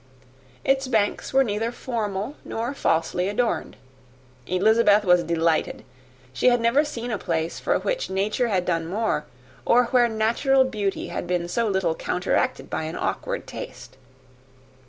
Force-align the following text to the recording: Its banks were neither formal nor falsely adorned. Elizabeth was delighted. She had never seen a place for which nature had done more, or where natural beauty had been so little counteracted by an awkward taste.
Its 0.65 0.87
banks 0.87 1.31
were 1.31 1.43
neither 1.43 1.71
formal 1.71 2.35
nor 2.43 2.73
falsely 2.73 3.29
adorned. 3.29 3.75
Elizabeth 4.47 5.05
was 5.05 5.23
delighted. 5.23 5.83
She 6.33 6.49
had 6.49 6.59
never 6.59 6.83
seen 6.83 7.11
a 7.11 7.19
place 7.19 7.59
for 7.59 7.77
which 7.77 8.09
nature 8.09 8.47
had 8.47 8.65
done 8.65 8.87
more, 8.87 9.25
or 9.63 9.83
where 9.91 10.07
natural 10.07 10.63
beauty 10.63 11.09
had 11.09 11.27
been 11.27 11.47
so 11.47 11.67
little 11.67 11.93
counteracted 11.93 12.67
by 12.67 12.85
an 12.85 12.95
awkward 12.95 13.45
taste. 13.45 13.95